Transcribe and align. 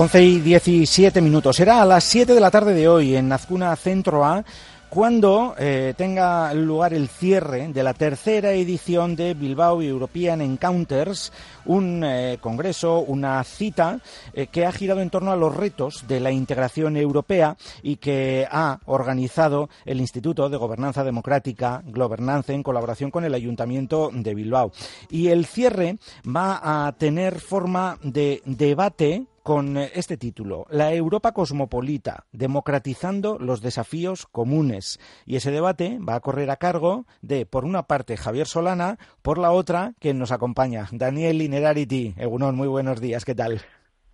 11 0.00 0.22
y 0.22 0.40
17 0.40 1.20
minutos. 1.20 1.56
Será 1.56 1.82
a 1.82 1.84
las 1.84 2.04
7 2.04 2.32
de 2.32 2.40
la 2.40 2.50
tarde 2.50 2.72
de 2.72 2.88
hoy 2.88 3.16
en 3.16 3.30
Azcuna 3.30 3.76
Centro 3.76 4.24
A 4.24 4.42
cuando 4.88 5.54
eh, 5.58 5.92
tenga 5.94 6.54
lugar 6.54 6.94
el 6.94 7.06
cierre 7.06 7.68
de 7.68 7.82
la 7.82 7.92
tercera 7.92 8.52
edición 8.52 9.14
de 9.14 9.34
Bilbao 9.34 9.82
European 9.82 10.40
Encounters, 10.40 11.34
un 11.66 12.02
eh, 12.02 12.38
congreso, 12.40 13.00
una 13.00 13.44
cita 13.44 14.00
eh, 14.32 14.46
que 14.46 14.64
ha 14.64 14.72
girado 14.72 15.02
en 15.02 15.10
torno 15.10 15.32
a 15.32 15.36
los 15.36 15.54
retos 15.54 16.06
de 16.08 16.18
la 16.18 16.32
integración 16.32 16.96
europea 16.96 17.58
y 17.82 17.96
que 17.96 18.48
ha 18.50 18.80
organizado 18.86 19.68
el 19.84 20.00
Instituto 20.00 20.48
de 20.48 20.56
Gobernanza 20.56 21.04
Democrática, 21.04 21.82
Gobernanza, 21.84 22.54
en 22.54 22.62
colaboración 22.62 23.10
con 23.10 23.24
el 23.26 23.34
Ayuntamiento 23.34 24.10
de 24.14 24.34
Bilbao. 24.34 24.72
Y 25.10 25.28
el 25.28 25.44
cierre 25.44 25.98
va 26.26 26.86
a 26.86 26.92
tener 26.92 27.38
forma 27.38 27.98
de 28.02 28.40
debate 28.46 29.26
con 29.42 29.76
eh, 29.76 29.90
este 29.94 30.16
título, 30.16 30.66
La 30.70 30.92
Europa 30.92 31.32
cosmopolita, 31.32 32.24
democratizando 32.32 33.38
los 33.38 33.60
desafíos 33.60 34.26
comunes. 34.26 35.00
Y 35.26 35.36
ese 35.36 35.50
debate 35.50 35.98
va 35.98 36.16
a 36.16 36.20
correr 36.20 36.50
a 36.50 36.56
cargo 36.56 37.06
de, 37.22 37.46
por 37.46 37.64
una 37.64 37.84
parte, 37.84 38.16
Javier 38.16 38.46
Solana, 38.46 38.98
por 39.22 39.38
la 39.38 39.52
otra, 39.52 39.92
quien 39.98 40.18
nos 40.18 40.32
acompaña, 40.32 40.88
Daniel 40.92 41.42
Inerarity. 41.42 42.14
Egunon, 42.16 42.56
muy 42.56 42.68
buenos 42.68 43.00
días, 43.00 43.24
¿qué 43.24 43.34
tal? 43.34 43.60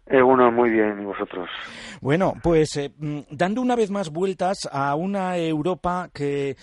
Egunon, 0.07 0.55
muy 0.55 0.71
bien, 0.71 1.01
¿y 1.03 1.05
vosotros? 1.05 1.49
Bueno, 2.01 2.35
pues 2.41 2.77
eh, 2.77 2.93
mm, 2.97 3.21
dando 3.31 3.61
una 3.61 3.75
vez 3.75 3.91
más 3.91 4.11
vueltas 4.11 4.69
a 4.71 4.95
una 4.95 5.37
Europa 5.37 6.11
que 6.15 6.57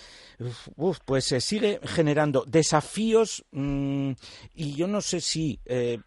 pues 1.05 1.26
se 1.26 1.41
sigue 1.41 1.80
generando 1.84 2.45
desafíos 2.48 3.46
mm, 3.52 4.12
y 4.55 4.76
yo 4.76 4.87
no 4.87 5.02
sé 5.02 5.20
si 5.20 5.59
eh, 5.65 5.99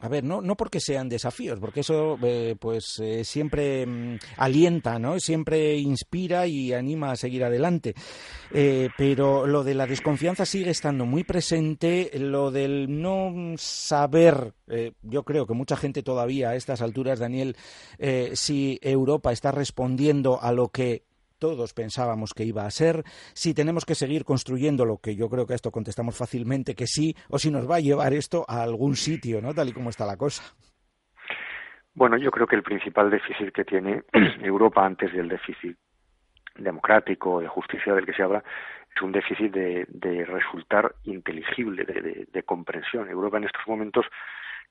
a 0.00 0.08
ver, 0.08 0.24
no, 0.24 0.40
no 0.40 0.56
porque 0.56 0.80
sean 0.80 1.08
desafíos, 1.08 1.58
porque 1.58 1.80
eso 1.80 2.18
eh, 2.22 2.56
pues 2.58 2.98
eh, 3.00 3.24
siempre 3.24 3.86
mm, 3.86 4.18
alienta, 4.36 4.98
¿no? 4.98 5.18
Siempre 5.20 5.76
inspira 5.76 6.46
y 6.46 6.72
anima 6.72 7.12
a 7.12 7.16
seguir 7.16 7.44
adelante. 7.44 7.94
Eh, 8.52 8.90
pero 8.96 9.46
lo 9.46 9.64
de 9.64 9.74
la 9.74 9.86
desconfianza 9.86 10.46
sigue 10.46 10.70
estando 10.70 11.06
muy 11.06 11.24
presente, 11.24 12.10
lo 12.14 12.50
del 12.50 13.00
no 13.00 13.54
saber, 13.56 14.54
yo 15.02 15.24
creo 15.24 15.46
que 15.46 15.54
mucha 15.54 15.76
gente 15.76 16.02
todavía 16.02 16.50
a 16.50 16.56
estas 16.56 16.80
alturas, 16.80 17.18
Daniel, 17.18 17.56
si 18.34 18.78
Europa 18.82 19.32
está 19.32 19.52
respondiendo 19.52 20.40
a 20.42 20.52
lo 20.52 20.68
que 20.68 21.04
todos 21.38 21.74
pensábamos 21.74 22.32
que 22.34 22.44
iba 22.44 22.64
a 22.64 22.70
ser, 22.70 23.02
si 23.34 23.54
tenemos 23.54 23.84
que 23.84 23.94
seguir 23.94 24.24
construyendo 24.24 24.84
lo 24.84 24.98
que 24.98 25.16
yo 25.16 25.28
creo 25.28 25.46
que 25.46 25.52
a 25.52 25.56
esto 25.56 25.70
contestamos 25.70 26.16
fácilmente 26.16 26.74
que 26.74 26.86
sí, 26.86 27.14
o 27.28 27.38
si 27.38 27.50
nos 27.50 27.68
va 27.70 27.76
a 27.76 27.80
llevar 27.80 28.12
esto 28.12 28.44
a 28.48 28.62
algún 28.62 28.96
sitio, 28.96 29.40
¿no? 29.40 29.54
Tal 29.54 29.68
y 29.68 29.72
como 29.72 29.90
está 29.90 30.06
la 30.06 30.16
cosa. 30.16 30.42
Bueno, 31.94 32.18
yo 32.18 32.30
creo 32.30 32.46
que 32.46 32.56
el 32.56 32.62
principal 32.62 33.10
déficit 33.10 33.52
que 33.52 33.64
tiene 33.64 34.02
Europa 34.42 34.84
antes 34.84 35.12
del 35.12 35.28
déficit 35.28 35.76
democrático, 36.56 37.40
de 37.40 37.48
justicia 37.48 37.94
del 37.94 38.06
que 38.06 38.12
se 38.12 38.22
habla, 38.22 38.42
es 38.94 39.02
un 39.02 39.12
déficit 39.12 39.52
de, 39.52 40.24
resultar 40.26 40.94
inteligible, 41.04 41.84
de, 41.84 42.26
de, 42.30 42.42
comprensión. 42.42 43.08
Europa 43.10 43.36
en 43.36 43.44
estos 43.44 43.66
momentos 43.66 44.06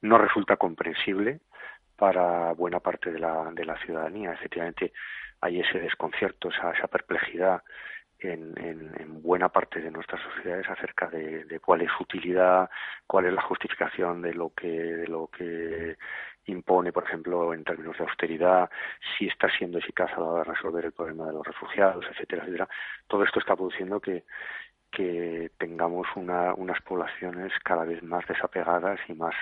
no 0.01 0.17
resulta 0.17 0.57
comprensible 0.57 1.41
para 1.95 2.53
buena 2.53 2.79
parte 2.79 3.11
de 3.11 3.19
la, 3.19 3.51
de 3.53 3.65
la 3.65 3.77
ciudadanía. 3.79 4.33
Efectivamente, 4.33 4.93
hay 5.41 5.59
ese 5.59 5.79
desconcierto, 5.79 6.49
esa, 6.49 6.71
esa 6.71 6.87
perplejidad 6.87 7.61
en, 8.19 8.53
en, 8.57 9.21
buena 9.21 9.49
parte 9.49 9.81
de 9.81 9.91
nuestras 9.91 10.21
sociedades 10.21 10.69
acerca 10.69 11.07
de, 11.07 11.59
cuál 11.63 11.81
es 11.81 11.91
su 11.97 12.03
utilidad, 12.03 12.69
cuál 13.07 13.25
es 13.25 13.33
la 13.33 13.41
justificación 13.41 14.21
de 14.21 14.33
lo 14.33 14.51
que, 14.51 14.67
de 14.67 15.07
lo 15.07 15.27
que 15.27 15.97
impone, 16.45 16.91
por 16.91 17.03
ejemplo, 17.03 17.53
en 17.53 17.63
términos 17.63 17.97
de 17.97 18.03
austeridad, 18.03 18.69
si 19.17 19.27
está 19.27 19.49
siendo 19.57 19.79
eficaz 19.79 20.11
a 20.13 20.19
la 20.19 20.25
hora 20.25 20.43
de 20.43 20.55
resolver 20.55 20.85
el 20.85 20.91
problema 20.91 21.25
de 21.25 21.33
los 21.33 21.45
refugiados, 21.45 22.05
etcétera, 22.11 22.43
etcétera. 22.43 22.69
Todo 23.07 23.23
esto 23.23 23.39
está 23.39 23.55
produciendo 23.55 23.99
que, 23.99 24.23
que 24.91 25.51
tengamos 25.57 26.07
una, 26.15 26.53
unas 26.53 26.81
poblaciones 26.81 27.51
cada 27.63 27.83
vez 27.83 28.01
más 28.03 28.25
desapegadas 28.27 28.99
y 29.07 29.13
más 29.13 29.33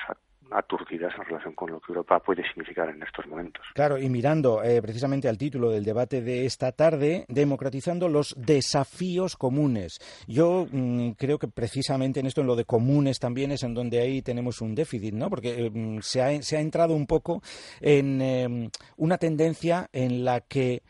aturdidas 0.52 1.14
en 1.18 1.26
relación 1.26 1.54
con 1.54 1.72
lo 1.72 1.80
que 1.80 1.92
Europa 1.92 2.20
puede 2.20 2.44
significar 2.48 2.90
en 2.90 3.02
estos 3.02 3.26
momentos. 3.28 3.66
Claro, 3.74 3.98
y 3.98 4.10
mirando 4.10 4.64
eh, 4.64 4.82
precisamente 4.82 5.28
al 5.28 5.38
título 5.38 5.72
del 5.72 5.84
debate 5.84 6.22
de 6.22 6.46
esta 6.46 6.72
tarde, 6.72 7.26
democratizando 7.28 8.08
los 8.08 8.36
desafíos 8.38 9.36
comunes. 9.36 10.00
Yo 10.28 10.68
mm, 10.72 11.12
creo 11.12 11.40
que 11.40 11.48
precisamente 11.48 12.20
en 12.20 12.28
esto, 12.28 12.42
en 12.42 12.48
lo 12.48 12.56
de 12.56 12.66
comunes 12.66 13.20
también 13.20 13.52
es 13.52 13.64
en 13.64 13.74
donde 13.74 14.00
ahí 14.00 14.22
tenemos 14.22 14.62
un 14.62 14.76
déficit, 14.76 15.14
¿no? 15.14 15.30
Porque 15.30 15.70
mm, 15.70 16.00
se, 16.02 16.22
ha, 16.22 16.42
se, 16.42 16.58
ha, 16.58 16.62
entrado 16.62 16.94
un 16.94 17.08
poco 17.08 17.42
en 17.82 18.22
em, 18.22 18.70
una 18.98 19.18
tendencia 19.18 19.90
en 19.92 20.24
la 20.24 20.42
que 20.42 20.84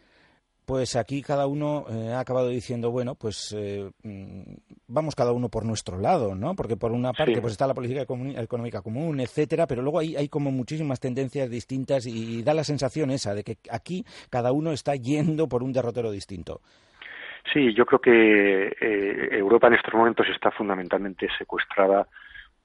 pues 0.66 0.96
aquí 0.96 1.22
cada 1.22 1.47
uno 1.47 1.85
eh, 1.90 2.13
ha 2.13 2.19
acabado 2.19 2.50
diciendo, 2.50 2.91
bueno, 2.91 3.16
pues 3.16 3.56
eh, 3.57 3.90
mm, 4.03 4.53
vamos 4.88 5.16
cada 5.16 5.31
uno 5.31 5.50
por 5.50 5.66
nuestro 5.66 5.97
lado, 6.00 6.35
¿no? 6.35 6.56
Porque 6.56 6.78
por 6.78 6.91
una 6.91 7.13
parte 7.13 7.41
pues 7.41 7.53
está 7.53 7.68
la 7.68 7.74
política 7.74 8.01
económica 8.01 8.81
común, 8.81 9.19
etcétera, 9.19 9.68
pero 9.68 9.81
luego 9.81 10.00
hay, 10.00 10.16
hay 10.16 10.29
como 10.29 10.51
muchísimas 10.51 11.00
tendencias 11.00 11.50
distintas 11.50 12.06
y 12.06 12.44
da 12.44 12.53
la 12.53 12.63
sensación 12.63 13.12
esa 13.12 13.34
de 13.34 13.44
que 13.44 13.57
aquí 13.72 14.06
cada 14.29 14.51
uno 14.51 14.72
está 14.72 14.96
yendo 14.96 15.47
por 15.47 15.63
un 15.63 15.74
derrotero 15.74 16.12
distinto. 16.12 16.62
Sí, 17.51 17.74
yo 17.74 17.85
creo 17.85 18.00
que 18.00 18.75
eh, 18.80 19.30
Europa 19.38 19.68
en 19.68 19.74
estos 19.74 19.94
momentos 19.94 20.28
está 20.30 20.51
fundamentalmente 20.51 21.28
secuestrada 21.38 22.07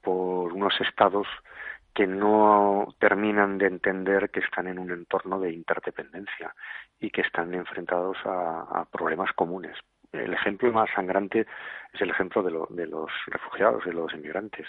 por 0.01 0.53
unos 0.53 0.73
estados 0.79 1.27
que 1.93 2.07
no 2.07 2.95
terminan 2.99 3.57
de 3.57 3.67
entender 3.67 4.29
que 4.29 4.39
están 4.39 4.67
en 4.67 4.79
un 4.79 4.91
entorno 4.91 5.39
de 5.39 5.51
interdependencia 5.51 6.53
y 6.99 7.09
que 7.09 7.21
están 7.21 7.53
enfrentados 7.53 8.17
a, 8.25 8.85
problemas 8.91 9.31
comunes. 9.33 9.77
El 10.11 10.33
ejemplo 10.33 10.71
más 10.71 10.89
sangrante 10.95 11.45
es 11.93 12.01
el 12.01 12.09
ejemplo 12.09 12.41
de, 12.41 12.51
de 12.75 12.87
los 12.87 13.11
refugiados, 13.27 13.85
de 13.85 13.93
los 13.93 14.11
inmigrantes. 14.13 14.67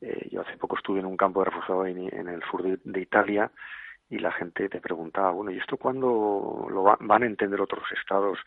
Eh, 0.00 0.28
yo 0.30 0.42
hace 0.42 0.56
poco 0.56 0.76
estuve 0.76 1.00
en 1.00 1.06
un 1.06 1.16
campo 1.16 1.40
de 1.40 1.50
refugiados 1.50 1.88
en, 1.88 2.28
el 2.28 2.42
sur 2.50 2.62
de, 2.62 3.00
Italia 3.00 3.50
y 4.10 4.18
la 4.18 4.32
gente 4.32 4.68
te 4.68 4.80
preguntaba, 4.80 5.30
bueno, 5.32 5.50
¿y 5.50 5.58
esto 5.58 5.76
cuándo 5.76 6.66
lo 6.70 6.82
van 6.82 7.22
a 7.22 7.26
entender 7.26 7.60
otros 7.60 7.84
estados 7.92 8.38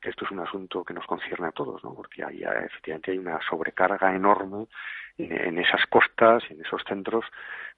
que 0.00 0.08
esto 0.10 0.24
es 0.24 0.30
un 0.30 0.40
asunto 0.40 0.82
que 0.82 0.94
nos 0.94 1.06
concierne 1.06 1.48
a 1.48 1.52
todos, 1.52 1.84
¿no? 1.84 1.94
Porque 1.94 2.24
hay, 2.24 2.42
efectivamente 2.42 3.10
hay 3.10 3.18
una 3.18 3.38
sobrecarga 3.48 4.14
enorme 4.14 4.66
en, 5.18 5.58
esas 5.58 5.84
costas, 5.86 6.42
en 6.48 6.60
esos 6.62 6.82
centros 6.88 7.24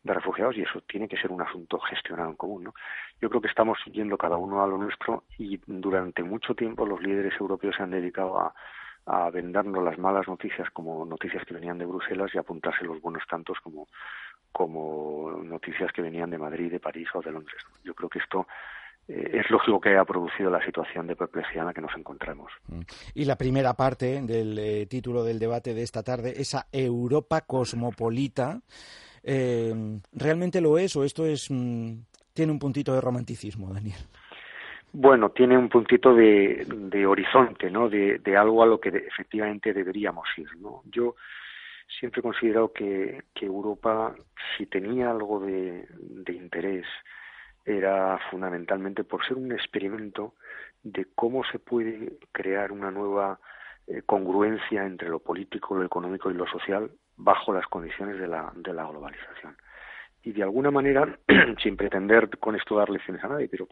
de 0.05 0.15
refugiados 0.15 0.57
y 0.57 0.63
eso 0.63 0.81
tiene 0.83 1.09
que 1.09 1.17
ser 1.17 1.33
un 1.33 1.43
asunto 1.43 1.81
gestionado 1.81 2.31
en 2.31 2.37
común. 2.37 2.65
¿no? 2.65 2.75
Yo 3.21 3.29
creo 3.29 3.41
que 3.41 3.49
estamos 3.49 3.79
yendo 3.87 4.17
cada 4.17 4.37
uno 4.37 4.63
a 4.63 4.67
lo 4.67 4.79
nuestro 4.79 5.25
y 5.39 5.61
durante 5.67 6.23
mucho 6.23 6.55
tiempo 6.55 6.87
los 6.87 7.03
líderes 7.03 7.35
europeos 7.41 7.75
se 7.77 7.83
han 7.83 7.91
dedicado 7.91 8.39
a, 8.39 8.55
a 9.07 9.31
vendernos 9.31 9.83
las 9.83 9.99
malas 9.99 10.29
noticias 10.29 10.71
como 10.71 11.05
noticias 11.05 11.45
que 11.45 11.55
venían 11.55 11.79
de 11.79 11.87
Bruselas 11.87 12.31
y 12.35 12.39
apuntarse 12.39 12.85
los 12.85 13.01
buenos 13.01 13.27
tantos 13.29 13.59
como, 13.61 13.89
como 14.53 15.41
noticias 15.43 15.91
que 15.93 16.03
venían 16.03 16.31
de 16.31 16.39
Madrid, 16.39 16.71
de 16.71 16.81
París 16.81 17.09
o 17.15 17.21
de 17.21 17.33
Londres. 17.33 17.63
Yo 17.85 17.95
creo 17.95 18.09
que 18.09 18.19
esto 18.19 18.47
eh, 19.09 19.41
es 19.41 19.51
lógico 19.51 19.81
que 19.81 19.91
haya 19.91 20.05
producido 20.05 20.51
la 20.51 20.65
situación 20.65 21.07
de 21.07 21.17
perplejidad 21.17 21.63
en 21.63 21.67
la 21.67 21.75
que 21.75 21.81
nos 21.81 21.97
encontramos. 21.97 22.53
Mm. 22.69 22.81
Y 23.15 23.25
la 23.25 23.37
primera 23.37 23.75
parte 23.75 24.21
del 24.23 24.59
eh, 24.59 24.87
título 24.87 25.25
del 25.25 25.39
debate 25.39 25.75
de 25.75 25.83
esta 25.83 26.03
tarde, 26.03 26.35
esa 26.37 26.67
Europa 26.71 27.41
cosmopolita, 27.41 28.61
eh, 29.23 29.73
¿realmente 30.13 30.61
lo 30.61 30.79
es 30.79 30.95
o 30.97 31.05
esto 31.05 31.25
es 31.27 31.51
mm, 31.51 31.95
tiene 32.33 32.53
un 32.53 32.59
puntito 32.59 32.95
de 32.95 33.01
romanticismo, 33.01 33.73
Daniel? 33.73 33.99
Bueno, 34.93 35.31
tiene 35.31 35.57
un 35.57 35.71
puntito 35.71 36.15
de, 36.15 37.07
horizonte, 37.07 37.71
¿no? 37.71 37.89
De, 37.89 38.21
algo 38.37 38.63
a 38.63 38.67
lo 38.67 38.79
que 38.79 38.91
efectivamente 38.91 39.73
deberíamos 39.73 40.29
ir, 40.37 40.49
¿no? 40.61 40.83
Yo 40.85 41.17
siempre 41.99 42.21
he 42.21 42.23
considerado 42.23 42.73
que, 42.73 43.23
Europa, 43.41 44.15
si 44.57 44.67
tenía 44.67 45.11
algo 45.11 45.41
de 45.41 45.87
interés 46.33 46.87
era 47.65 48.19
fundamentalmente 48.31 49.05
por 49.05 49.25
ser 49.27 49.37
un 49.37 49.53
experimento 49.53 50.35
de 50.83 51.07
cómo 51.15 51.45
se 51.45 51.59
puede 51.59 52.19
crear 52.33 52.73
una 52.73 52.91
nueva 52.91 53.39
eh, 53.87 54.03
congruencia 54.05 54.85
entre 54.85 55.09
lo 55.09 55.21
político, 55.21 55.77
lo 55.77 55.85
económico 55.85 56.31
y 56.31 56.35
lo 56.35 56.47
social 56.47 56.91
bajo 57.17 57.53
las 57.53 57.67
condiciones 57.67 58.19
de 58.19 58.27
la, 58.27 58.53
de 58.57 58.73
la 58.73 58.87
globalización. 58.87 59.57
Y 60.23 60.33
de 60.33 60.43
alguna 60.43 60.71
manera, 60.71 61.19
sin 61.63 61.77
pretender 61.77 62.29
con 62.39 62.57
esto 62.57 62.77
dar 62.77 62.91
lecciones 62.91 63.23
a 63.23 63.29
nadie, 63.29 63.49
pero 63.49 63.69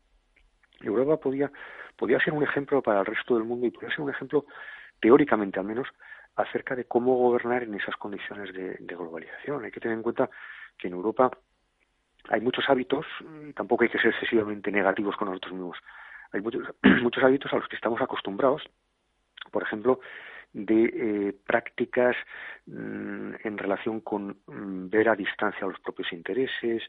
Europa 0.81 1.19
podía, 1.19 1.50
podía 1.96 2.20
ser 2.20 2.32
un 2.32 2.43
ejemplo 2.43 2.82
para 2.82 3.00
el 3.00 3.06
resto 3.06 3.34
del 3.34 3.44
mundo 3.44 3.66
y 3.66 3.70
podía 3.70 3.90
ser 3.90 4.00
un 4.00 4.11
ejemplo, 4.11 4.46
teóricamente 5.00 5.58
al 5.58 5.66
menos, 5.66 5.88
acerca 6.42 6.75
de 6.75 6.84
cómo 6.84 7.16
gobernar 7.16 7.62
en 7.62 7.75
esas 7.75 7.96
condiciones 7.96 8.52
de 8.54 8.94
globalización. 8.94 9.64
Hay 9.64 9.70
que 9.70 9.81
tener 9.81 9.96
en 9.96 10.02
cuenta 10.02 10.28
que 10.78 10.88
en 10.88 10.94
Europa 10.94 11.31
hay 12.28 12.40
muchos 12.40 12.64
hábitos, 12.69 13.06
tampoco 13.54 13.84
hay 13.84 13.90
que 13.90 13.98
ser 13.98 14.10
excesivamente 14.12 14.70
negativos 14.70 15.16
con 15.16 15.28
nosotros 15.28 15.52
mismos, 15.52 15.78
hay 16.32 16.40
muchos, 16.40 16.62
muchos 17.02 17.22
hábitos 17.22 17.52
a 17.52 17.56
los 17.56 17.69
que 17.69 17.76
estamos 17.76 18.00
acostumbrados, 18.00 18.62
por 19.50 19.62
ejemplo, 19.62 20.00
de 20.52 20.84
eh, 20.84 21.37
prácticas 21.46 22.16
mm, 22.66 23.34
en 23.44 23.58
relación 23.58 24.00
con 24.00 24.38
mm, 24.46 24.90
ver 24.90 25.08
a 25.08 25.16
distancia 25.16 25.66
los 25.66 25.81
propios 25.81 26.12
intereses, 26.12 26.82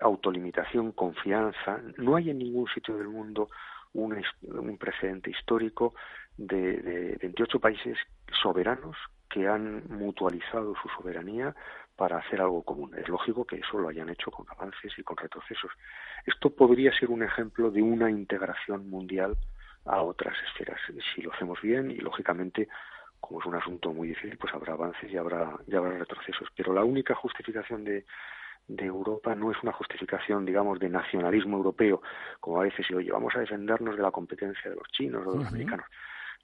autolimitación, 0.00 0.92
confianza. 0.92 1.80
No 1.96 2.16
hay 2.16 2.30
en 2.30 2.38
ningún 2.38 2.68
sitio 2.68 2.96
del 2.96 3.08
mundo 3.08 3.48
un, 3.94 4.22
un 4.42 4.78
precedente 4.78 5.30
histórico 5.30 5.94
de, 6.38 6.78
de 6.78 7.18
28 7.20 7.60
países 7.60 7.98
soberanos 8.42 8.96
que 9.28 9.46
han 9.46 9.82
mutualizado 9.88 10.74
su 10.80 10.88
soberanía 10.88 11.54
para 11.96 12.18
hacer 12.18 12.40
algo 12.40 12.62
común. 12.62 12.94
Es 12.96 13.08
lógico 13.08 13.44
que 13.44 13.56
eso 13.56 13.78
lo 13.78 13.88
hayan 13.88 14.08
hecho 14.08 14.30
con 14.30 14.46
avances 14.48 14.92
y 14.96 15.02
con 15.02 15.16
retrocesos. 15.16 15.70
Esto 16.24 16.50
podría 16.50 16.96
ser 16.96 17.10
un 17.10 17.22
ejemplo 17.22 17.70
de 17.70 17.82
una 17.82 18.10
integración 18.10 18.88
mundial 18.88 19.36
a 19.84 20.02
otras 20.02 20.36
esferas. 20.46 20.80
Si 21.14 21.22
lo 21.22 21.32
hacemos 21.32 21.60
bien 21.60 21.90
y 21.90 21.96
lógicamente 21.96 22.68
como 23.20 23.40
es 23.40 23.46
un 23.46 23.56
asunto 23.56 23.92
muy 23.92 24.08
difícil, 24.08 24.38
pues 24.38 24.54
habrá 24.54 24.74
avances 24.74 25.10
y 25.10 25.16
habrá, 25.16 25.56
y 25.66 25.74
habrá 25.74 25.98
retrocesos. 25.98 26.48
Pero 26.56 26.72
la 26.72 26.84
única 26.84 27.14
justificación 27.16 27.84
de, 27.84 28.04
de 28.68 28.84
Europa 28.84 29.34
no 29.34 29.50
es 29.50 29.56
una 29.62 29.72
justificación, 29.72 30.44
digamos, 30.44 30.78
de 30.78 30.88
nacionalismo 30.88 31.56
europeo, 31.56 32.00
como 32.38 32.60
a 32.60 32.64
veces, 32.64 32.86
oye, 32.92 33.10
vamos 33.10 33.34
a 33.34 33.40
defendernos 33.40 33.96
de 33.96 34.02
la 34.02 34.10
competencia 34.10 34.70
de 34.70 34.76
los 34.76 34.88
chinos 34.92 35.26
o 35.26 35.32
de 35.32 35.38
los 35.38 35.48
americanos. 35.48 35.86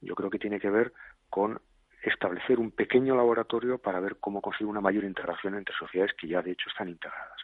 Yo 0.00 0.14
creo 0.14 0.30
que 0.30 0.38
tiene 0.38 0.60
que 0.60 0.70
ver 0.70 0.92
con 1.28 1.60
establecer 2.02 2.58
un 2.58 2.70
pequeño 2.70 3.16
laboratorio 3.16 3.78
para 3.78 4.00
ver 4.00 4.16
cómo 4.20 4.40
conseguir 4.40 4.66
una 4.66 4.80
mayor 4.80 5.04
integración 5.04 5.54
entre 5.54 5.74
sociedades 5.74 6.14
que 6.18 6.28
ya 6.28 6.42
de 6.42 6.52
hecho 6.52 6.68
están 6.68 6.88
integradas. 6.88 7.40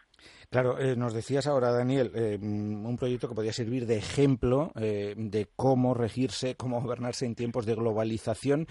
Claro, 0.51 0.79
eh, 0.79 0.97
nos 0.97 1.15
decías 1.15 1.47
ahora, 1.47 1.71
Daniel, 1.71 2.11
eh, 2.15 2.39
un 2.41 2.97
proyecto 2.99 3.29
que 3.29 3.35
podría 3.35 3.53
servir 3.53 3.87
de 3.87 3.97
ejemplo 3.97 4.73
eh, 4.75 5.15
de 5.17 5.49
cómo 5.57 5.95
regirse, 5.95 6.57
cómo 6.57 6.81
gobernarse 6.83 7.25
en 7.25 7.35
tiempos 7.35 7.67
de 7.67 7.75
globalización, 7.75 8.67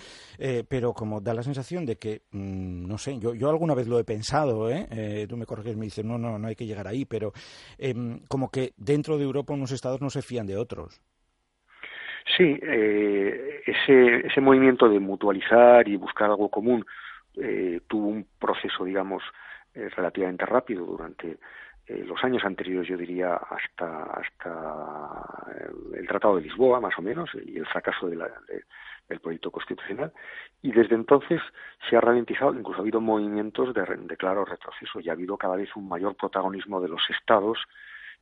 pero 0.68 0.94
como 0.94 1.22
da 1.22 1.34
la 1.34 1.44
sensación 1.44 1.86
de 1.86 1.98
que, 1.98 2.24
mm, 2.32 2.86
no 2.88 2.98
sé, 2.98 3.18
yo, 3.18 3.34
yo 3.34 3.50
alguna 3.50 3.76
vez 3.76 3.88
lo 3.88 3.98
he 3.98 4.04
pensado, 4.04 4.70
tú 5.28 5.38
me 5.38 5.46
corriges, 5.46 5.78
me 5.78 5.86
dices, 5.86 6.04
no, 6.06 6.18
no, 6.18 6.38
no 6.38 6.48
hay 6.48 6.56
que 6.56 6.66
llegar 6.66 6.88
ahí, 6.88 7.06
pero 7.06 7.32
em, 7.78 8.20
como 8.28 8.50
que 8.52 8.74
dentro 8.78 9.18
de 9.18 9.24
Europa 9.24 9.54
unos 9.54 9.72
estados 9.72 10.02
no 10.02 10.10
se 10.10 10.22
fían 10.22 10.46
de 10.46 10.58
otros. 10.58 11.02
Sí, 12.40 12.58
eh, 12.64 13.64
ese, 13.66 14.26
ese 14.26 14.40
movimiento 14.40 14.88
de 14.88 14.98
mutualizar 14.98 15.86
y 15.90 15.98
buscar 15.98 16.30
algo 16.30 16.48
común 16.48 16.86
eh, 17.36 17.82
tuvo 17.86 18.08
un 18.08 18.26
proceso, 18.40 18.86
digamos, 18.86 19.22
eh, 19.74 19.90
relativamente 19.90 20.46
rápido 20.46 20.86
durante 20.86 21.38
eh, 21.86 22.06
los 22.08 22.24
años 22.24 22.42
anteriores, 22.46 22.88
yo 22.88 22.96
diría, 22.96 23.36
hasta, 23.36 24.04
hasta 24.04 25.52
el 25.94 26.08
Tratado 26.08 26.38
de 26.38 26.44
Lisboa, 26.44 26.80
más 26.80 26.98
o 26.98 27.02
menos, 27.02 27.30
y 27.46 27.58
el 27.58 27.66
fracaso 27.66 28.08
de 28.08 28.16
la, 28.16 28.30
del 29.10 29.20
proyecto 29.20 29.52
constitucional. 29.52 30.14
Y 30.62 30.72
desde 30.72 30.96
entonces 30.96 31.42
se 31.90 31.98
ha 31.98 32.00
ralentizado, 32.00 32.54
incluso 32.54 32.80
ha 32.80 32.84
habido 32.84 33.02
movimientos 33.02 33.74
de, 33.74 33.84
de 33.84 34.16
claro 34.16 34.46
retroceso 34.46 35.02
y 35.02 35.10
ha 35.10 35.12
habido 35.12 35.36
cada 35.36 35.58
vez 35.58 35.76
un 35.76 35.90
mayor 35.90 36.16
protagonismo 36.16 36.80
de 36.80 36.88
los 36.88 37.02
estados 37.10 37.58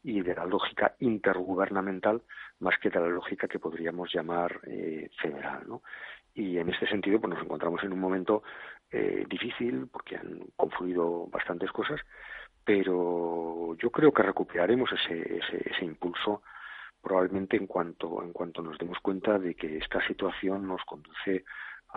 y 0.03 0.21
de 0.21 0.35
la 0.35 0.45
lógica 0.45 0.95
intergubernamental 0.99 2.21
más 2.59 2.77
que 2.79 2.89
de 2.89 2.99
la 2.99 3.07
lógica 3.07 3.47
que 3.47 3.59
podríamos 3.59 4.13
llamar 4.13 4.59
eh, 4.67 5.09
federal. 5.21 5.63
¿no? 5.67 5.81
Y 6.33 6.57
en 6.57 6.69
este 6.69 6.87
sentido 6.87 7.19
pues 7.19 7.33
nos 7.33 7.43
encontramos 7.43 7.83
en 7.83 7.93
un 7.93 7.99
momento 7.99 8.43
eh, 8.91 9.25
difícil 9.29 9.87
porque 9.91 10.15
han 10.15 10.39
confluido 10.55 11.27
bastantes 11.27 11.71
cosas, 11.71 11.99
pero 12.63 13.75
yo 13.75 13.89
creo 13.91 14.13
que 14.13 14.23
recuperaremos 14.23 14.89
ese, 14.91 15.37
ese, 15.37 15.69
ese 15.69 15.85
impulso 15.85 16.41
probablemente 17.01 17.55
en 17.55 17.67
cuanto, 17.67 18.21
en 18.21 18.33
cuanto 18.33 18.61
nos 18.61 18.77
demos 18.77 18.99
cuenta 18.99 19.39
de 19.39 19.55
que 19.55 19.77
esta 19.77 20.05
situación 20.07 20.67
nos 20.67 20.83
conduce 20.83 21.45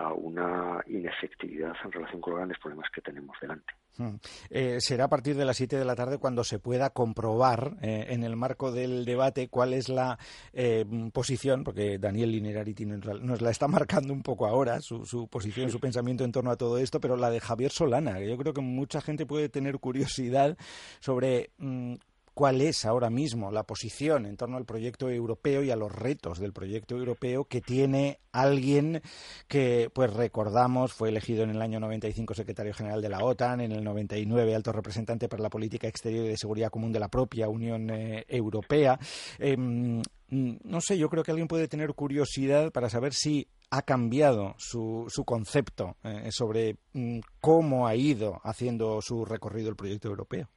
a 0.00 0.14
una 0.14 0.82
inefectividad 0.87 1.75
en 1.85 1.93
relación 1.93 2.20
con 2.20 2.32
los 2.32 2.38
grandes 2.38 2.58
problemas 2.58 2.88
que 2.94 3.02
tenemos 3.02 3.37
delante. 3.41 3.73
Hmm. 3.99 4.17
Eh, 4.49 4.79
será 4.81 5.05
a 5.05 5.08
partir 5.08 5.37
de 5.37 5.44
las 5.44 5.58
7 5.58 5.76
de 5.76 5.85
la 5.85 5.94
tarde 5.94 6.17
cuando 6.17 6.43
se 6.43 6.58
pueda 6.58 6.91
comprobar 6.91 7.76
eh, 7.82 8.06
en 8.08 8.25
el 8.25 8.35
marco 8.35 8.73
del 8.73 9.05
debate 9.05 9.49
cuál 9.49 9.75
es 9.75 9.91
la 9.91 10.19
eh, 10.55 10.87
posición, 11.12 11.64
porque 11.64 11.99
Daniel 11.99 12.32
Linerarity 12.32 12.87
nos 12.87 13.43
la 13.43 13.50
está 13.50 13.69
marcando 13.69 14.14
un 14.14 14.23
poco 14.23 14.47
ahora, 14.47 14.81
su, 14.81 15.05
su 15.05 15.29
posición, 15.29 15.70
su 15.70 15.81
pensamiento 15.81 16.25
en 16.25 16.32
torno 16.32 16.50
a 16.50 16.56
todo 16.56 16.79
esto, 16.79 16.99
pero 17.00 17.17
la 17.17 17.29
de 17.29 17.41
Javier 17.41 17.70
Solana. 17.70 18.20
Yo 18.20 18.38
creo 18.38 18.55
que 18.55 18.62
mucha 18.62 19.03
gente 19.03 19.26
puede 19.26 19.50
tener 19.50 19.79
curiosidad 19.81 20.56
sobre 21.00 21.50
mm, 21.58 21.96
cuál 22.41 22.63
es 22.63 22.87
ahora 22.87 23.11
mismo 23.11 23.53
la 23.53 23.65
posición 23.65 24.25
en 24.25 24.39
torno 24.39 24.57
al 24.57 24.65
proyecto 24.65 25.11
europeo 25.11 25.63
y 25.63 25.71
a 25.71 25.77
los 25.77 25.93
retos 25.93 26.39
del 26.39 26.55
proyecto 26.55 26.97
europeo 26.97 27.45
que 27.45 27.61
tiene 27.61 28.19
alguien 28.33 29.03
que, 29.47 29.91
pues 29.93 30.11
recordamos, 30.11 30.95
fue 30.95 31.11
elegido 31.11 31.45
en 31.45 31.51
el 31.51 31.61
año 31.61 31.81
95 31.81 32.33
secretario 32.33 32.73
general 32.73 33.03
de 33.03 33.11
la 33.11 33.23
OTAN, 33.23 33.61
en 33.61 33.73
el 33.73 33.85
99 33.85 34.55
alto 34.55 34.73
representante 34.73 35.29
para 35.29 35.43
la 35.43 35.51
política 35.51 35.87
exterior 35.87 36.25
y 36.25 36.29
de 36.29 36.39
seguridad 36.39 36.71
común 36.71 36.93
de 36.93 37.01
la 37.01 37.09
propia 37.09 37.47
Unión 37.51 37.91
eh, 37.91 38.25
Europea. 38.27 38.99
Em, 39.39 40.01
no 40.31 40.81
sé, 40.81 40.97
yo 40.97 41.11
creo 41.11 41.23
que 41.23 41.33
alguien 41.33 41.47
puede 41.47 41.69
tener 41.69 41.93
curiosidad 41.93 42.73
para 42.73 42.89
saber 42.89 43.13
si 43.13 43.49
ha 43.69 43.83
cambiado 43.83 44.55
su, 44.57 45.05
su 45.11 45.27
concepto 45.27 45.99
eh, 46.05 46.31
sobre 46.31 46.79
mm, 46.95 47.19
cómo 47.39 47.87
ha 47.87 47.95
ido 47.97 48.41
haciendo 48.45 49.03
su 49.03 49.27
recorrido 49.27 49.69
el 49.69 49.77
proyecto 49.77 50.09
europeo. 50.09 50.49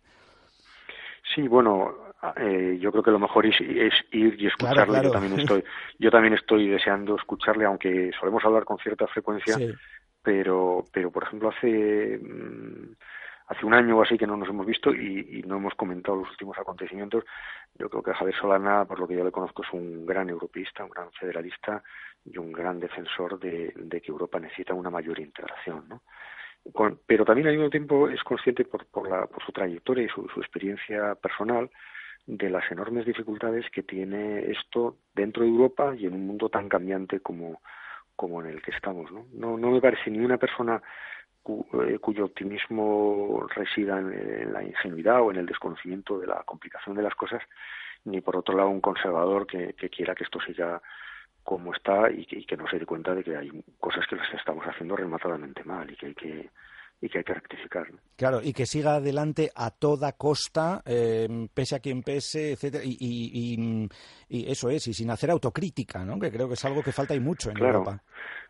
Sí, 1.34 1.48
bueno, 1.48 1.94
eh, 2.38 2.78
yo 2.80 2.92
creo 2.92 3.04
que 3.04 3.12
lo 3.12 3.20
mejor 3.20 3.46
es, 3.46 3.60
ir 3.60 4.36
y 4.40 4.48
escucharle. 4.48 5.04
Yo 5.04 5.12
también 5.12 5.40
estoy, 5.40 5.64
yo 6.00 6.12
también 6.12 6.34
estoy 6.34 6.70
deseando 6.70 7.16
escucharle, 7.16 7.66
aunque 7.66 8.12
solemos 8.20 8.44
hablar 8.46 8.66
con 8.66 8.78
cierta 8.80 9.08
frecuencia. 9.08 9.58
Pero, 10.22 10.86
pero 10.94 11.12
por 11.12 11.24
ejemplo, 11.24 11.50
hace 11.50 12.18
mm, 12.18 12.94
hace 13.48 13.66
un 13.66 13.74
año 13.74 13.98
o 13.98 14.02
así 14.02 14.18
que 14.18 14.28
no 14.28 14.38
nos 14.38 14.50
hemos 14.50 14.66
visto 14.66 14.94
y, 14.94 15.44
no 15.46 15.58
hemos 15.58 15.74
comentado 15.76 16.18
los 16.18 16.30
últimos 16.32 16.58
acontecimientos. 16.58 17.24
Yo 17.76 17.90
creo 17.90 18.04
que 18.04 18.14
Javier 18.14 18.36
Solana, 18.40 18.86
por 18.86 19.00
lo 19.00 19.08
que 19.08 19.16
yo 19.16 19.24
le 19.24 19.32
conozco, 19.32 19.64
es 19.64 19.74
un 19.74 20.06
gran 20.06 20.30
europeísta, 20.30 20.84
un 20.84 20.90
gran 20.90 21.12
federalista 21.12 21.84
y 22.26 22.38
un 22.38 22.52
gran 22.52 22.80
defensor 22.80 23.40
de, 23.40 23.74
de 23.76 24.02
que 24.02 24.12
Europa 24.12 24.40
necesita 24.40 24.74
una 24.74 24.90
mayor 24.90 25.20
integración, 25.20 25.88
¿no? 25.90 26.02
Pero 27.06 27.26
también 27.26 27.48
al 27.48 27.56
mismo 27.56 27.70
tiempo 27.70 28.10
es 28.10 28.24
consciente 28.24 28.66
por, 28.66 28.86
por, 28.86 29.10
la, 29.10 29.28
por 29.28 29.44
su 29.44 29.52
trayectoria 29.52 30.06
y 30.06 30.10
su, 30.10 30.28
su, 30.30 30.40
experiencia 30.40 31.16
personal 31.16 31.70
de 32.26 32.50
las 32.50 32.70
enormes 32.72 33.06
dificultades 33.06 33.70
que 33.70 33.84
tiene 33.84 34.50
esto 34.50 34.98
dentro 35.14 35.44
de 35.44 35.50
Europa 35.50 35.94
y 35.98 36.06
en 36.06 36.14
un 36.14 36.26
mundo 36.26 36.50
tan 36.50 36.70
cambiante 36.70 37.20
como, 37.20 37.60
en 38.42 38.48
el 38.48 38.62
que 38.62 38.72
estamos. 38.72 39.12
¿no? 39.12 39.26
No, 39.34 39.58
no 39.58 39.72
me 39.72 39.82
parece 39.82 40.10
ni 40.10 40.20
una 40.20 40.38
persona 40.38 40.82
eh, 41.46 42.00
cuyo 42.00 42.26
optimismo 42.26 43.46
resida 43.54 44.00
en, 44.00 44.14
en, 44.14 44.54
la 44.54 44.64
ingenuidad 44.64 45.22
o 45.22 45.32
en 45.32 45.38
el 45.38 45.46
desconocimiento 45.46 46.18
de 46.18 46.28
la 46.28 46.44
complicación 46.44 46.96
de 46.96 47.04
las 47.04 47.16
cosas, 47.16 47.42
ni 48.06 48.22
por 48.22 48.38
otro 48.38 48.56
lado 48.56 48.70
un 48.70 48.80
conservador 48.80 49.46
que, 49.46 49.74
que 49.74 49.90
quiera 49.90 50.16
que 50.16 50.24
esto 50.24 50.40
siga 50.40 50.82
como 51.44 51.74
está 51.74 52.10
y 52.10 52.26
que, 52.26 52.40
y 52.40 52.46
que, 52.46 52.58
no 52.58 52.68
se 52.68 52.80
dé 52.80 52.86
cuenta 52.86 53.14
de 53.14 53.24
que 53.24 53.36
hay 53.36 53.52
cosas 53.80 54.06
que 54.08 54.16
las 54.16 54.34
estamos 54.34 54.66
haciendo 54.66 54.96
rematadamente 54.96 55.64
mal 55.64 55.90
y 55.92 55.96
que 55.96 56.06
hay 56.08 56.16
que 56.16 56.50
y 57.02 57.10
que 57.10 57.18
hay 57.18 57.24
que 57.26 57.34
rectificar. 57.34 57.86
Claro, 58.16 58.40
y 58.42 58.54
que 58.54 58.66
siga 58.66 58.96
adelante 58.96 59.50
a 59.58 59.72
toda 59.72 60.14
costa, 60.14 60.82
eh, 60.86 61.28
pese 61.54 61.76
a 61.76 61.80
quien 61.80 62.02
pese, 62.02 62.54
etcétera, 62.54 62.82
y, 62.86 62.96
y, 62.98 63.90
y, 64.30 64.50
eso 64.50 64.70
es, 64.70 64.88
y 64.88 64.94
sin 64.94 65.12
hacer 65.12 65.30
autocrítica, 65.30 66.06
¿no? 66.06 66.18
Que 66.18 66.32
creo 66.32 66.48
que 66.48 66.54
es 66.54 66.64
algo 66.64 66.82
que 66.82 66.94
falta 66.94 67.14
y 67.14 67.20
mucho 67.20 67.52
en 67.52 67.58
Europa. 67.58 68.02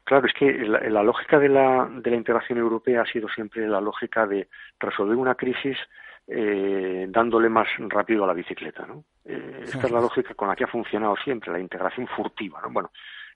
Claro, 0.04 0.28
es 0.28 0.34
que 0.38 0.52
la, 0.68 0.82
la 0.88 1.02
lógica 1.02 1.40
de 1.40 1.50
la, 1.50 1.90
de 1.90 2.12
la 2.12 2.18
integración 2.18 2.60
europea 2.60 3.02
ha 3.02 3.12
sido 3.12 3.28
siempre 3.30 3.68
la 3.68 3.82
lógica 3.82 4.28
de 4.28 4.48
resolver 4.80 5.18
una 5.18 5.34
crisis 5.34 5.78
eh, 6.28 7.06
dándole 7.10 7.50
más 7.50 7.68
rápido 7.90 8.24
a 8.24 8.28
la 8.28 8.34
bicicleta, 8.34 8.86
¿no? 8.86 9.04
Eh, 9.26 9.62
esta 9.64 9.88
es 9.88 9.92
la 9.92 10.02
lógica 10.02 10.34
con 10.36 10.48
la 10.48 10.56
que 10.56 10.64
ha 10.64 10.68
funcionado 10.68 11.16
siempre, 11.18 11.52
la 11.52 11.60
integración 11.60 12.08
furtiva, 12.08 12.62
¿no? 12.62 12.70
Bueno, 12.72 12.92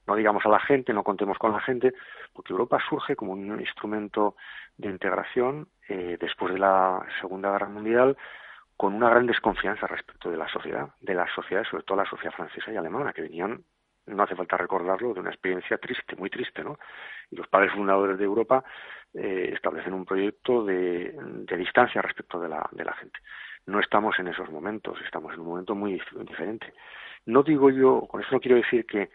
no 0.06 0.15
digamos 0.15 0.46
a 0.46 0.50
la 0.50 0.60
gente, 0.60 0.94
no 0.94 1.03
contemos 1.03 1.38
con 1.38 1.51
la 1.51 1.60
gente, 1.60 1.94
porque 2.34 2.53
Europa 2.53 2.79
surge 2.89 3.15
como 3.15 3.34
un 3.34 3.60
instrumento 3.60 4.36
de 4.77 4.89
integración 4.89 5.67
eh, 5.89 6.17
después 6.20 6.53
de 6.53 6.60
la 6.60 7.06
Segunda 7.20 7.51
Guerra 7.51 7.70
Mundial 7.70 8.17
con 8.77 8.94
una 8.94 9.10
gran 9.10 9.25
desconfianza 9.25 9.88
respecto 9.88 10.29
de 10.29 10.38
la 10.38 10.48
sociedad, 10.48 10.89
de 11.01 11.13
las 11.13 11.29
sociedades, 11.34 11.67
sobre 11.67 11.84
todo 11.84 11.98
la 11.98 12.10
sociedad 12.10 12.34
francesa 12.34 12.72
y 12.72 12.77
alemana, 12.77 13.12
que 13.12 13.24
venían, 13.24 13.63
no 14.08 14.24
hace 14.24 14.36
falta 14.36 14.58
recordarlo, 14.58 15.14
de 15.14 15.20
una 15.20 15.30
experiencia 15.30 15.78
triste, 15.78 16.16
muy 16.16 16.30
triste, 16.30 16.64
¿no? 16.64 16.80
Y 17.30 17.36
los 17.36 17.48
padres 17.48 17.72
fundadores 17.74 18.18
de 18.18 18.24
Europa 18.24 18.64
eh, 19.14 19.52
establecen 19.54 19.94
un 19.94 20.06
proyecto 20.06 20.64
de, 20.64 21.14
de 21.22 21.58
distancia 21.58 22.02
respecto 22.02 22.40
de 22.40 22.50
la, 22.50 22.68
de 22.72 22.86
la 22.86 22.94
gente. 22.94 23.20
No 23.66 23.80
estamos 23.80 24.18
en 24.20 24.30
esos 24.30 24.50
momentos, 24.50 24.98
estamos 25.06 25.34
en 25.34 25.42
un 25.42 25.48
momento 25.48 25.76
muy 25.76 26.02
diferente. 26.22 26.74
No 27.26 27.44
digo 27.44 27.70
yo, 27.70 28.02
con 28.08 28.22
eso 28.22 28.30
no 28.32 28.40
quiero 28.40 28.56
decir 28.56 28.86
que, 28.86 29.10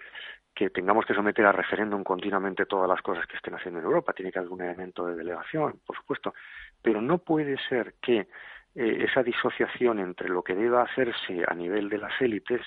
que 0.55 0.69
tengamos 0.69 1.07
que 1.07 1.15
someter 1.15 1.47
a 1.47 1.53
referéndum 1.53 2.05
continuamente 2.05 2.67
todas 2.67 2.89
las 2.89 3.01
cosas 3.01 3.27
que 3.27 3.37
estén 3.37 3.55
haciendo 3.55 3.81
en 3.81 3.87
Europa. 3.87 4.13
Tiene 4.13 4.31
que 4.31 4.39
haber 4.39 4.51
un 4.51 4.61
elemento 4.61 5.07
de 5.07 5.15
delegación, 5.15 5.81
por 5.87 5.97
supuesto. 5.97 6.35
Pero 6.83 7.01
no 7.01 7.19
puede 7.19 7.57
ser 7.69 7.95
que 8.03 8.29
eh, 8.75 9.07
esa 9.09 9.23
disociación 9.23 9.99
entre 10.01 10.29
lo 10.29 10.43
que 10.43 10.55
deba 10.55 10.83
hacerse 10.83 11.45
a 11.47 11.55
nivel 11.55 11.89
de 11.89 11.99
las 11.99 12.21
élites 12.21 12.61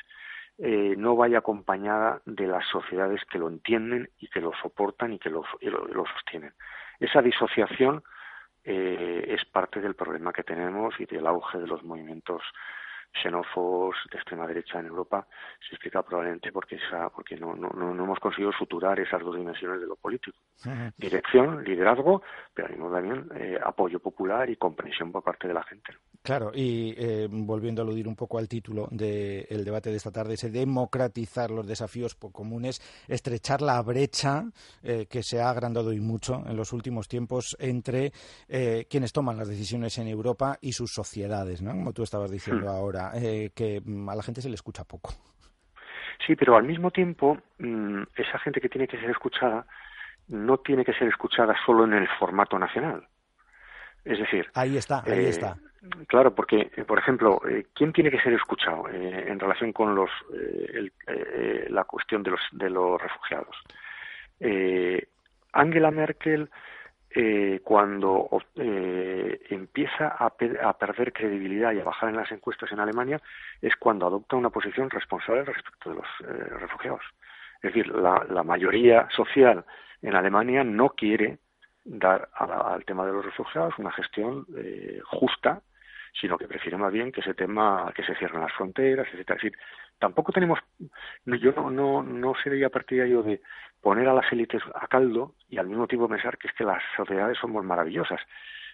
eh, 0.58 0.96
no 0.98 1.16
vaya 1.16 1.40
acompañada 1.40 2.22
de 2.26 2.48
las 2.48 2.66
sociedades 2.68 3.22
que 3.26 3.40
lo 3.40 3.50
entienden 3.50 4.10
y 4.20 4.28
que 4.28 4.40
lo 4.40 4.52
soportan 4.62 5.14
y 5.14 5.20
que 5.20 5.30
lo, 5.30 5.44
sostienen. 6.14 6.54
Esa 7.00 7.22
disociación 7.22 8.04
eh, 8.64 9.26
es 9.28 9.44
parte 9.46 9.82
del 9.82 9.96
problema 9.96 10.32
que 10.32 10.44
tenemos 10.44 10.96
y 11.00 11.06
del 11.06 11.28
auge 11.28 11.60
de 11.60 11.68
los 11.68 11.84
movimientos 11.84 12.42
xenófobos 13.22 13.96
de 14.12 14.18
extrema 14.18 14.48
derecha 14.48 14.80
en 14.80 14.88
Europa 14.88 15.28
se 15.60 15.76
explica 15.76 16.04
probablemente 16.04 16.52
porque 16.52 16.76
esa, 16.76 17.10
porque 17.10 17.36
no, 17.38 17.56
no, 17.56 17.70
no 17.70 18.04
hemos 18.04 18.20
conseguido 18.20 18.52
suturar 18.52 19.00
esas 19.00 19.22
dos 19.22 19.36
dimensiones 19.36 19.80
de 19.82 19.88
lo 19.88 19.96
político. 19.96 20.38
Dirección, 20.98 21.64
liderazgo, 21.64 22.24
pero 22.54 22.70
mismo 22.70 22.92
también 22.92 23.30
eh, 23.36 23.60
apoyo 23.64 24.00
popular 24.00 24.50
y 24.50 24.56
comprensión 24.56 25.12
por 25.12 25.24
parte 25.24 25.48
de 25.48 25.54
la 25.54 25.64
gente. 25.64 25.94
Claro, 26.22 26.52
y 26.54 26.96
eh, 26.98 27.28
volviendo 27.30 27.82
a 27.82 27.86
aludir 27.86 28.08
un 28.08 28.16
poco 28.16 28.40
al 28.40 28.48
título 28.48 28.88
del 28.90 29.64
debate 29.64 29.92
de 29.92 29.98
esta 29.98 30.12
tarde, 30.12 30.34
ese 30.34 30.50
democratizar 30.50 31.52
los 31.52 31.68
desafíos 31.68 32.16
comunes, 32.16 32.82
estrechar 33.08 33.62
la 33.62 33.82
brecha 33.82 34.46
eh, 34.82 35.06
que 35.08 35.22
se 35.22 35.40
ha 35.40 35.50
agrandado 35.50 35.94
y 35.94 36.00
mucho 36.00 36.44
en 36.48 36.56
los 36.56 36.74
últimos 36.74 37.08
tiempos 37.08 37.56
entre 37.60 38.12
quienes 38.90 39.12
toman 39.12 39.38
las 39.38 39.48
decisiones 39.48 39.98
en 39.98 40.08
Europa 40.08 40.58
y 40.62 40.72
sus 40.72 40.94
sociedades, 40.94 41.62
¿no? 41.62 41.72
Como 41.72 41.94
tú 41.94 42.04
estabas 42.04 42.32
diciendo 42.32 42.66
hmm. 42.66 42.76
ahora, 42.76 43.05
que 43.14 43.82
mm, 43.84 44.10
a 44.10 44.16
la 44.16 44.24
gente 44.24 44.42
se 44.42 44.50
le 44.50 44.56
escucha 44.56 44.84
poco. 44.84 45.12
Sí, 46.26 46.36
pero 46.36 46.56
al 46.56 46.64
mismo 46.64 46.92
tiempo, 46.92 47.38
mm, 47.60 48.04
esa 48.16 48.40
gente 48.40 48.62
que 48.62 48.70
tiene 48.70 48.88
que 48.88 49.00
ser 49.00 49.10
escuchada 49.10 49.66
no 50.28 50.58
tiene 50.58 50.84
que 50.84 50.94
ser 50.94 51.08
escuchada 51.08 51.56
solo 51.66 51.86
en 51.86 51.94
el 51.94 52.08
formato 52.20 52.58
nacional. 52.58 53.08
Es 54.04 54.20
decir, 54.20 54.50
ahí 54.54 54.78
está, 54.78 55.04
ahí 55.06 55.26
eh, 55.26 55.30
está. 55.30 55.58
Claro, 56.08 56.34
porque, 56.34 56.72
eh, 56.76 56.84
por 56.84 56.98
ejemplo, 56.98 57.42
eh, 57.48 57.68
¿quién 57.74 57.94
tiene 57.94 58.10
que 58.10 58.20
ser 58.22 58.34
escuchado 58.34 58.90
en 58.90 59.40
relación 59.40 59.72
con 59.72 59.94
los, 59.94 60.10
la 61.70 61.84
cuestión 61.84 62.24
de 62.24 62.32
los, 62.32 62.42
de 62.52 62.70
los 62.70 63.00
refugiados? 63.00 63.56
Angela 65.54 65.92
Merkel 65.92 66.50
eh, 67.18 67.62
cuando 67.64 68.28
eh, 68.58 69.40
empieza 69.50 70.10
a, 70.10 70.30
perder 70.32 71.14
credibilidad 71.14 71.72
y 71.72 71.80
a 71.80 71.86
bajar 71.86 72.10
en 72.10 72.18
las 72.18 72.30
encuestas 72.30 72.70
en 72.74 72.82
Alemania 72.82 73.22
es 73.62 73.74
cuando 73.78 74.06
adopta 74.06 74.36
una 74.36 74.50
posición 74.50 74.90
responsable 74.90 75.46
respecto 75.46 75.92
de 75.92 75.96
los 75.96 76.06
eh, 76.28 76.44
refugiados. 76.60 77.04
Es 77.62 77.74
decir, 77.74 77.88
la, 77.88 78.44
mayoría 78.44 79.08
social 79.16 79.64
en 80.02 80.14
Alemania 80.14 80.66
no 80.66 80.90
quiere 80.90 81.40
dar 81.86 82.28
al 82.34 82.84
tema 82.84 83.06
de 83.06 83.14
los 83.14 83.24
refugiados 83.24 83.80
una 83.80 83.94
gestión 83.94 84.46
justa, 85.06 85.62
sino 86.20 86.38
que 86.38 86.48
prefiere 86.48 86.78
más 86.78 86.92
bien 86.92 87.12
que 87.12 87.22
ese 87.22 87.34
tema, 87.34 87.92
que 87.96 88.04
se 88.04 88.16
cierren 88.16 88.42
las 88.42 88.54
fronteras, 88.54 89.08
etc. 89.14 89.20
Es 89.20 89.36
decir, 89.36 89.58
tampoco 90.00 90.32
tenemos, 90.32 90.60
yo 91.26 91.52
no, 91.52 91.70
no, 91.70 92.04
no 92.04 92.34
sería 92.42 92.70
partidario 92.70 93.22
de 93.22 93.42
poner 93.82 94.08
a 94.08 94.14
las 94.14 94.32
élites 94.32 94.62
a 94.74 94.88
caldo 94.88 95.36
y 95.50 95.58
al 95.58 95.68
mismo 95.68 95.88
tiempo 95.88 96.08
pensar 96.08 96.38
que 96.38 96.48
es 96.48 96.54
que 96.54 96.64
las 96.64 96.82
sociedades 96.96 97.38
somos 97.38 97.64
maravillosas. 97.64 98.22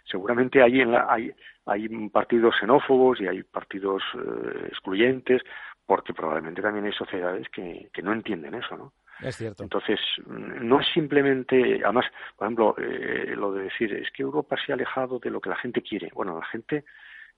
Seguramente 0.05 0.61
hay, 0.61 0.81
en 0.81 0.91
la, 0.91 1.05
hay, 1.09 1.31
hay 1.65 2.09
partidos 2.09 2.55
xenófobos 2.59 3.21
y 3.21 3.27
hay 3.27 3.43
partidos 3.43 4.01
eh, 4.15 4.67
excluyentes, 4.67 5.41
porque 5.85 6.13
probablemente 6.13 6.61
también 6.61 6.85
hay 6.85 6.93
sociedades 6.93 7.47
que, 7.49 7.89
que 7.93 8.01
no 8.01 8.13
entienden 8.13 8.55
eso, 8.55 8.77
¿no? 8.77 8.93
Es 9.21 9.35
cierto. 9.35 9.63
Entonces, 9.63 9.99
no 10.25 10.79
es 10.79 10.87
simplemente, 10.93 11.81
además, 11.83 12.05
por 12.35 12.47
ejemplo, 12.47 12.75
eh, 12.79 13.33
lo 13.35 13.53
de 13.53 13.63
decir, 13.63 13.93
es 13.93 14.09
que 14.11 14.23
Europa 14.23 14.55
se 14.65 14.71
ha 14.71 14.75
alejado 14.75 15.19
de 15.19 15.29
lo 15.29 15.39
que 15.39 15.49
la 15.49 15.57
gente 15.57 15.81
quiere. 15.81 16.09
Bueno, 16.13 16.39
la 16.39 16.45
gente, 16.45 16.85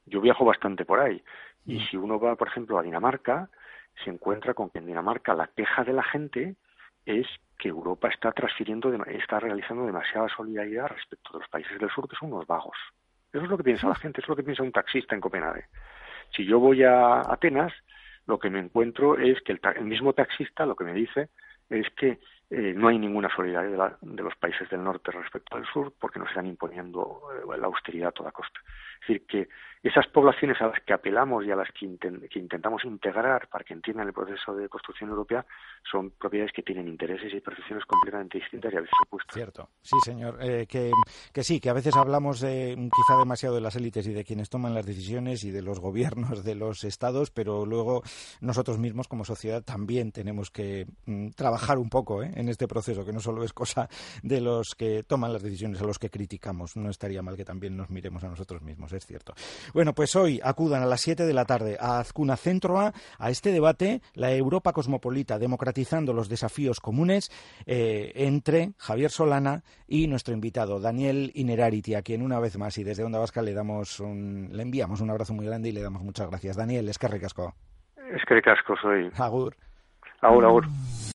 yo 0.06 0.22
viajo 0.22 0.46
bastante 0.46 0.86
por 0.86 1.00
ahí, 1.00 1.24
y 1.66 1.76
mm. 1.76 1.88
si 1.88 1.98
uno 1.98 2.20
va, 2.20 2.36
por 2.36 2.48
ejemplo, 2.48 2.78
a 2.78 2.84
Dinamarca, 2.84 3.50
se 4.04 4.10
encuentra 4.10 4.54
con 4.54 4.70
que 4.70 4.80
en 4.80 4.88
Dinamarca 4.88 5.34
la 5.34 5.48
queja 5.48 5.84
de 5.84 5.94
la 5.94 6.04
gente 6.04 6.56
es 7.06 7.28
que 7.58 7.70
Europa 7.70 8.10
está 8.10 8.32
transfiriendo, 8.32 8.94
está 9.06 9.40
realizando 9.40 9.86
demasiada 9.86 10.28
solidaridad 10.30 10.88
respecto 10.88 11.34
de 11.34 11.40
los 11.40 11.50
países 11.50 11.80
del 11.80 11.90
sur, 11.90 12.08
que 12.08 12.16
son 12.16 12.34
unos 12.34 12.48
vagos. 12.48 12.78
Eso 13.32 13.44
es 13.44 13.50
lo 13.50 13.58
que 13.58 13.64
piensa 13.64 13.88
la 13.88 13.96
gente, 13.96 14.22
eso 14.22 14.26
es 14.26 14.30
lo 14.30 14.36
que 14.36 14.44
piensa 14.44 14.64
un 14.64 14.72
taxista 14.72 15.16
en 15.16 15.22
Copenhague. 15.22 15.66
Si 16.36 16.46
yo 16.46 16.60
voy 16.60 16.84
a 16.84 17.22
Atenas, 17.22 17.74
lo 18.26 18.40
que 18.40 18.50
me 18.50 18.60
encuentro 18.60 19.18
es 19.18 19.42
que 19.42 19.54
el, 19.54 19.86
mismo 19.86 20.14
taxista 20.14 20.66
lo 20.66 20.76
que 20.76 20.84
me 20.84 20.94
dice 20.94 21.30
es 21.70 21.90
que 21.92 22.20
eh, 22.50 22.74
no 22.76 22.88
hay 22.90 23.00
ninguna 23.00 23.30
solidaridad 23.36 23.98
de, 24.02 24.24
los 24.24 24.36
países 24.36 24.70
del 24.70 24.84
norte 24.84 25.12
respecto 25.12 25.56
al 25.56 25.66
sur 25.66 25.94
porque 26.00 26.20
nos 26.20 26.30
están 26.30 26.46
imponiendo 26.46 27.22
eh, 27.34 27.58
la 27.58 27.68
austeridad 27.68 28.10
a 28.10 28.12
toda 28.12 28.32
costa. 28.32 28.60
Es 29.02 29.08
decir, 29.08 29.26
que 29.26 29.50
esas 29.84 30.08
poblaciones 30.08 30.62
a 30.62 30.68
las 30.68 30.80
que 30.82 30.94
apelamos 30.94 31.46
y 31.46 31.52
a 31.52 31.58
las 31.58 31.68
que, 31.74 31.86
intentamos 31.86 32.86
integrar 32.86 33.50
para 33.50 33.66
que 33.66 33.74
entiendan 33.74 34.08
el 34.08 34.14
proceso 34.14 34.56
de 34.56 34.70
construcción 34.70 35.10
europea 35.10 35.46
son 35.92 36.12
propiedades 36.12 36.54
que 36.54 36.64
tienen 36.64 36.88
intereses 36.88 37.34
y 37.34 37.42
percepciones 37.42 37.84
completamente 37.86 38.38
distintas 38.40 38.72
y 38.72 38.78
a 38.78 38.82
veces 38.82 38.96
opuestas. 39.06 39.34
Cierto, 39.34 39.70
sí, 39.82 39.98
señor. 40.06 40.38
Eh, 40.40 40.68
que, 40.68 40.92
que, 41.34 41.44
sí, 41.44 41.60
que 41.60 41.70
a 41.70 41.74
veces 41.74 41.98
hablamos 41.98 42.40
de, 42.40 42.76
quizá 42.76 43.20
demasiado 43.20 43.56
de 43.56 43.62
las 43.62 43.76
élites 43.76 44.08
y 44.08 44.14
de 44.14 44.24
quienes 44.24 44.50
toman 44.50 44.74
las 44.74 44.86
decisiones 44.86 45.44
y 45.44 45.52
de 45.52 45.62
los 45.62 45.82
gobiernos 45.82 46.46
de 46.46 46.56
los 46.56 46.86
estados, 46.86 47.30
pero 47.30 47.66
luego 47.66 48.04
nosotros 48.40 48.80
mismos 48.80 49.10
como 49.10 49.26
sociedad 49.26 49.64
también 49.64 50.14
tenemos 50.14 50.50
que 50.50 50.86
mm, 51.08 51.32
trabajar 51.32 51.78
un 51.78 51.90
poco 51.90 52.24
¿eh? 52.24 52.32
En 52.44 52.50
este 52.50 52.68
proceso, 52.68 53.06
que 53.06 53.12
no 53.12 53.20
solo 53.20 53.44
es 53.44 53.54
cosa 53.54 53.90
de 54.22 54.42
los 54.42 54.76
que 54.76 55.04
toman 55.04 55.34
las 55.34 55.42
decisiones, 55.42 55.82
a 55.82 55.86
los 55.86 56.00
que 56.00 56.10
criticamos. 56.10 56.76
No 56.78 56.90
estaría 56.90 57.22
mal 57.22 57.36
que 57.36 57.46
también 57.46 57.76
nos 57.76 57.90
miremos 57.90 58.24
a 58.24 58.28
nosotros 58.28 58.62
mismos, 58.62 58.94
es 58.94 59.06
cierto. 59.06 59.34
Bueno, 59.74 59.94
pues 59.94 60.16
hoy 60.16 60.40
acudan 60.44 60.84
a 60.84 60.86
las 60.86 61.02
7 61.02 61.26
de 61.26 61.34
la 61.34 61.46
tarde 61.46 61.78
a 61.80 62.00
Azcuna 62.00 62.38
Centro 62.38 62.80
A 62.80 62.94
a 63.18 63.30
este 63.30 63.52
debate, 63.52 64.02
la 64.14 64.32
Europa 64.32 64.74
cosmopolita, 64.74 65.40
democratizando 65.40 66.14
los 66.14 66.30
desafíos 66.30 66.80
comunes, 66.80 67.32
eh, 67.66 68.12
entre 68.16 68.74
Javier 68.78 69.10
Solana 69.10 69.64
y 69.88 70.08
nuestro 70.08 70.34
invitado, 70.34 70.80
Daniel 70.80 71.32
Inerarity, 71.36 71.96
a 71.96 72.02
quien 72.02 72.22
una 72.22 72.40
vez 72.40 72.58
más 72.58 72.78
y 72.78 72.84
desde 72.84 73.04
Onda 73.04 73.20
Vasca 73.20 73.42
le, 73.42 73.54
damos 73.54 74.00
un, 74.00 74.50
le 74.52 74.64
enviamos 74.64 75.02
un 75.02 75.10
abrazo 75.10 75.34
muy 75.34 75.46
grande 75.46 75.70
y 75.70 75.72
le 75.72 75.82
damos 75.82 76.04
muchas 76.04 76.30
gracias. 76.30 76.58
Daniel, 76.58 76.90
es 76.90 76.98
que 76.98 77.08
recasco. 77.08 77.54
Es 78.14 78.24
que 78.26 78.36
recasco 78.36 78.76
soy. 78.82 79.12
Agur. 79.18 79.56
Agur, 80.22 80.46
agur. 80.46 80.66